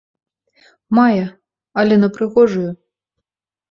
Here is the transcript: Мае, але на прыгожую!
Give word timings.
Мае, 1.01 1.23
але 1.85 1.95
на 2.03 2.09
прыгожую! 2.19 2.69